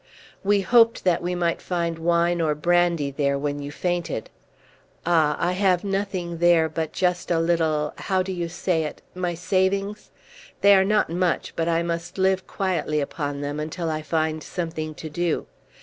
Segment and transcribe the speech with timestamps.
[0.43, 4.31] "We hoped that we might find wine or brandy there when you fainted."
[5.05, 5.35] "Ah!
[5.39, 9.03] I have nothing there but just a little how do you say it?
[9.13, 10.09] my savings.
[10.61, 14.95] They are not much, but I must live quietly upon them until I find something
[14.95, 15.45] to do.